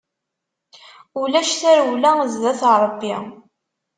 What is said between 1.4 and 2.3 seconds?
tarewla